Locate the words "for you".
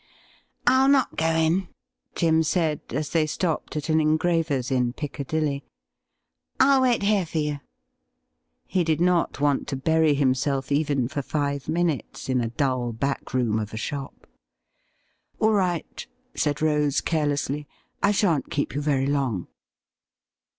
7.27-7.59